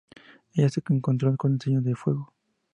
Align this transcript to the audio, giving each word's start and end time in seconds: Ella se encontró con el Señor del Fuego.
Ella 0.55 0.67
se 0.69 0.81
encontró 0.89 1.37
con 1.37 1.53
el 1.53 1.61
Señor 1.61 1.83
del 1.83 1.95
Fuego. 1.95 2.33